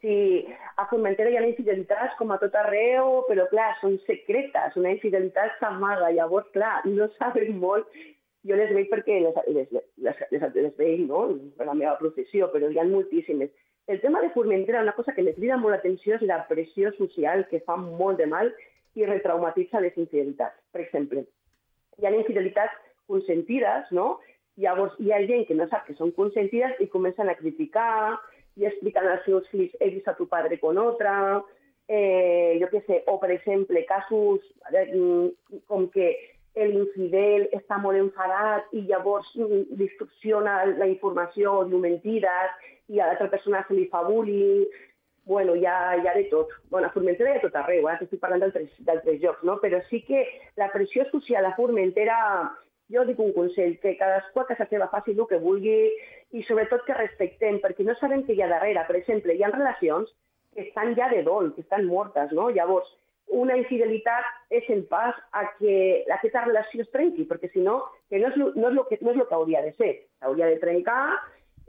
Sí, 0.00 0.46
a 0.80 0.86
Formentera 0.88 1.28
hi 1.28 1.36
ha 1.36 1.42
infidelitats 1.44 2.14
com 2.16 2.30
a 2.32 2.38
tot 2.40 2.54
arreu, 2.56 3.24
però 3.28 3.44
clar, 3.50 3.74
són 3.82 3.98
secretes, 4.06 4.78
una 4.80 4.94
infidelitat 4.94 5.58
s'amaga, 5.60 6.08
llavors 6.16 6.48
clar, 6.54 6.78
no 6.86 7.10
saben 7.18 7.58
molt 7.60 7.90
jo 8.48 8.56
les 8.56 8.70
veig 8.72 8.88
perquè 8.88 9.18
les, 9.20 9.36
les, 9.52 9.66
les, 10.00 10.22
les, 10.32 10.46
les 10.56 10.76
veig 10.78 11.02
no? 11.04 11.26
per 11.58 11.66
la 11.68 11.76
meva 11.76 11.98
professió, 12.00 12.48
però 12.54 12.70
hi 12.70 12.80
ha 12.80 12.86
moltíssimes. 12.88 13.52
El 13.90 14.00
tema 14.00 14.20
de 14.22 14.30
Formentera, 14.30 14.80
una 14.80 14.94
cosa 14.96 15.12
que 15.12 15.22
me 15.26 15.34
crida 15.34 15.58
molt 15.60 15.74
l'atenció 15.74 16.16
és 16.16 16.24
la 16.24 16.44
pressió 16.48 16.92
social 16.96 17.44
que 17.50 17.60
fa 17.66 17.76
molt 17.76 18.20
de 18.22 18.28
mal 18.30 18.52
i 18.98 19.06
retraumatitza 19.06 19.80
les 19.80 19.96
infidelitats. 19.96 20.56
Per 20.72 20.82
exemple, 20.82 21.24
hi 21.98 22.06
ha 22.06 22.14
infidelitats 22.16 22.76
consentides, 23.10 23.90
no? 23.96 24.18
Llavors 24.60 24.96
hi 25.00 25.12
ha 25.12 25.22
gent 25.28 25.46
que 25.48 25.56
no 25.56 25.68
sap 25.70 25.86
que 25.86 25.96
són 25.98 26.12
consentides 26.16 26.80
i 26.82 26.90
comencen 26.92 27.30
a 27.30 27.36
criticar 27.38 28.18
i 28.58 28.66
expliquen 28.68 29.06
als 29.08 29.24
seus 29.24 29.46
fills 29.52 29.76
he 29.80 29.90
vist 29.94 30.08
a 30.10 30.16
tu 30.18 30.26
padre 30.28 30.58
con 30.60 30.78
otra, 30.78 31.14
eh, 31.88 32.58
jo 32.60 32.68
què 32.72 32.82
sé, 32.86 33.00
o 33.10 33.16
per 33.22 33.30
exemple 33.34 33.84
casos 33.88 34.44
eh, 34.74 34.90
com 35.70 35.88
que 35.94 36.10
l'infidel 36.58 37.46
està 37.56 37.78
molt 37.78 37.98
enfadat 37.98 38.74
i 38.74 38.84
llavors 38.90 39.30
mm, 39.38 39.78
distorsiona 39.80 40.64
la 40.74 40.90
informació, 40.90 41.62
diu 41.70 41.80
mentides, 41.82 42.68
i 42.90 42.98
a 42.98 43.06
l'altra 43.06 43.30
persona 43.32 43.62
se 43.66 43.76
li 43.78 43.86
fa 43.90 44.02
bullying, 44.06 44.66
bueno, 45.24 45.54
hi 45.56 45.64
ha, 45.66 45.96
hi 45.96 46.06
ha 46.06 46.14
de 46.14 46.24
tot. 46.24 46.48
Bueno, 46.70 46.88
a 46.88 46.90
Formentera 46.90 47.32
hi 47.32 47.38
ha 47.38 47.42
tot 47.44 47.56
arreu, 47.56 47.88
eh? 47.88 47.96
estic 48.00 48.20
parlant 48.22 48.42
d'altres 48.42 49.20
jocs, 49.22 49.44
no? 49.46 49.58
però 49.62 49.80
sí 49.90 50.02
que 50.06 50.24
la 50.60 50.70
pressió 50.72 51.06
social 51.10 51.46
a 51.46 51.54
Formentera, 51.56 52.16
jo 52.90 53.04
dic 53.06 53.20
un 53.22 53.32
consell, 53.36 53.76
que 53.82 53.96
cadascú 53.98 54.42
a 54.42 54.48
casa 54.48 54.66
seva 54.70 54.90
faci 54.90 55.14
el 55.14 55.26
que 55.30 55.38
vulgui 55.38 55.76
i 56.34 56.42
sobretot 56.46 56.82
que 56.86 56.96
respectem, 56.96 57.60
perquè 57.62 57.86
no 57.86 57.94
sabem 58.00 58.24
què 58.26 58.34
hi 58.34 58.42
ha 58.42 58.50
darrere. 58.50 58.82
Per 58.88 58.96
exemple, 58.98 59.34
hi 59.34 59.44
ha 59.44 59.52
relacions 59.52 60.10
que 60.54 60.66
estan 60.66 60.96
ja 60.98 61.08
de 61.12 61.22
dol, 61.22 61.52
que 61.54 61.62
estan 61.62 61.86
mortes, 61.86 62.32
no? 62.34 62.48
Llavors, 62.50 62.90
una 63.30 63.54
infidelitat 63.54 64.26
és 64.50 64.66
el 64.74 64.82
pas 64.90 65.14
a 65.38 65.44
que 65.60 66.02
aquesta 66.10 66.42
relació 66.48 66.82
es 66.82 66.90
trenqui, 66.90 67.28
perquè 67.30 67.52
si 67.52 67.62
no, 67.62 67.78
que 68.10 68.18
no 68.18 68.32
és, 68.32 68.38
no 68.56 68.68
és, 68.72 68.74
lo 68.74 68.86
que, 68.88 68.98
no 69.00 69.12
és 69.12 69.20
lo 69.20 69.28
que 69.28 69.38
hauria 69.38 69.62
de 69.62 69.70
ser. 69.78 69.92
S'hauria 70.18 70.50
de 70.50 70.58
trencar 70.58 71.04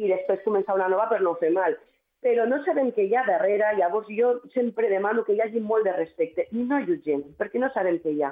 i 0.02 0.10
després 0.10 0.42
començar 0.42 0.74
una 0.74 0.90
nova 0.90 1.06
per 1.12 1.22
no 1.22 1.36
fer 1.38 1.52
mal 1.54 1.78
però 2.22 2.46
no 2.48 2.62
sabem 2.66 2.92
què 2.96 3.08
hi 3.08 3.16
ha 3.18 3.26
darrere, 3.28 3.74
llavors 3.80 4.10
jo 4.14 4.36
sempre 4.54 4.90
demano 4.92 5.26
que 5.26 5.34
hi 5.34 5.42
hagi 5.42 5.60
molt 5.60 5.88
de 5.88 5.96
respecte 5.98 6.46
i 6.52 6.66
no 6.70 6.80
jutgem, 6.86 7.24
perquè 7.40 7.62
no 7.62 7.72
sabem 7.74 7.98
què 8.04 8.14
hi 8.14 8.24
ha. 8.24 8.32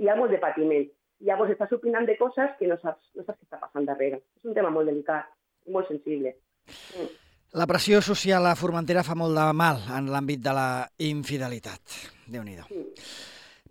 Hi 0.00 0.08
ha 0.08 0.16
molt 0.16 0.32
de 0.32 0.40
patiment. 0.42 0.86
Llavors 1.28 1.52
estàs 1.52 1.72
opinant 1.76 2.06
de 2.08 2.16
coses 2.16 2.54
que 2.58 2.68
no 2.70 2.78
saps, 2.80 3.10
no 3.18 3.24
saps 3.26 3.36
què 3.36 3.48
està 3.48 3.58
passant 3.60 3.84
darrere. 3.84 4.22
És 4.40 4.48
un 4.48 4.56
tema 4.56 4.70
molt 4.72 4.88
delicat, 4.88 5.28
molt 5.68 5.90
sensible. 5.92 6.32
Mm. 6.96 7.10
La 7.60 7.66
pressió 7.66 7.98
social 8.00 8.46
a 8.46 8.54
Formentera 8.56 9.02
fa 9.04 9.16
molt 9.18 9.36
de 9.36 9.44
mal 9.58 9.82
en 9.98 10.08
l'àmbit 10.14 10.40
de 10.40 10.54
la 10.56 10.70
infidelitat. 11.10 12.00
Déu-n'hi-do. 12.30 12.70
Mm. 12.70 13.04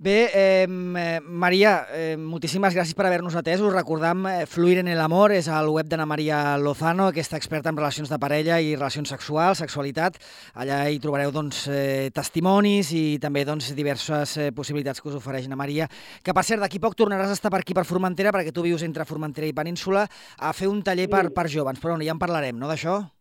Bé, 0.02 0.32
eh, 0.34 1.20
Maria, 1.28 1.86
eh, 1.92 2.16
moltíssimes 2.16 2.72
gràcies 2.72 2.96
per 2.96 3.04
haver-nos 3.06 3.36
atès. 3.36 3.60
Us 3.60 3.74
recordam, 3.74 4.26
eh, 4.28 4.46
Fluir 4.46 4.78
en 4.80 4.88
el 4.88 5.02
amor 5.02 5.34
és 5.34 5.50
el 5.50 5.68
web 5.68 5.90
d'Anna 5.90 6.06
Maria 6.06 6.58
Lozano, 6.58 7.08
aquesta 7.08 7.36
experta 7.36 7.68
en 7.68 7.76
relacions 7.76 8.08
de 8.08 8.18
parella 8.18 8.62
i 8.62 8.78
relacions 8.78 9.10
sexuals, 9.10 9.58
sexualitat. 9.58 10.16
Allà 10.56 10.90
hi 10.90 11.00
trobareu 11.00 11.34
doncs, 11.34 11.68
eh, 11.68 12.12
testimonis 12.14 12.94
i 12.94 13.20
també 13.20 13.44
doncs, 13.44 13.76
diverses 13.76 14.38
eh, 14.38 14.52
possibilitats 14.54 15.02
que 15.02 15.10
us 15.10 15.16
ofereix 15.16 15.48
Anna 15.48 15.58
Maria. 15.58 15.90
Que, 16.24 16.34
per 16.34 16.46
cert, 16.46 16.62
d'aquí 16.62 16.80
poc 16.80 16.96
tornaràs 16.96 17.28
a 17.28 17.34
estar 17.34 17.52
per 17.52 17.60
aquí, 17.60 17.74
per 17.74 17.84
Formentera, 17.84 18.32
perquè 18.32 18.54
tu 18.54 18.62
vius 18.62 18.84
entre 18.84 19.04
Formentera 19.04 19.48
i 19.48 19.54
Península, 19.54 20.08
a 20.38 20.54
fer 20.54 20.70
un 20.70 20.82
taller 20.82 21.10
per, 21.10 21.34
per 21.34 21.50
jovens. 21.50 21.78
Però 21.78 21.92
bueno, 21.92 22.06
ja 22.06 22.12
en 22.12 22.20
parlarem, 22.20 22.58
no, 22.58 22.70
d'això? 22.70 23.19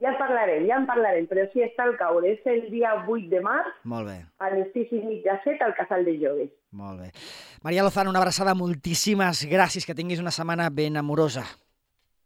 Ja 0.00 0.08
en 0.14 0.16
parlarem, 0.16 0.64
ja 0.66 0.78
en 0.80 0.86
parlarem, 0.88 1.26
però 1.28 1.42
sí 1.52 1.60
està 1.60 1.84
al 1.84 1.96
caure. 2.00 2.30
És 2.32 2.46
el 2.48 2.70
dia 2.70 2.94
8 3.06 3.28
de 3.28 3.40
març, 3.44 3.68
Molt 3.84 4.08
bé, 4.08 4.18
a 4.38 4.48
les 4.54 4.70
6 4.72 4.92
i 4.96 5.00
mitja 5.04 5.38
7 5.44 5.62
al 5.64 5.74
Casal 5.74 6.04
de 6.04 6.14
Joves. 6.18 6.50
molt 6.72 7.00
bé. 7.00 7.10
Maria 7.62 7.82
Lozano, 7.82 8.08
una 8.10 8.18
abraçada, 8.20 8.54
moltíssimes 8.54 9.44
gràcies, 9.50 9.84
que 9.84 9.94
tinguis 9.94 10.20
una 10.20 10.30
setmana 10.30 10.70
ben 10.70 10.96
amorosa. 10.96 11.44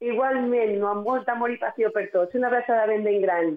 Igualment, 0.00 0.82
amb 0.84 1.06
molta 1.06 1.32
amor 1.32 1.50
i 1.50 1.56
passió 1.58 1.90
per 1.92 2.10
tots. 2.12 2.34
Una 2.34 2.48
abraçada 2.48 2.86
ben 2.86 3.04
ben 3.04 3.22
gran. 3.22 3.54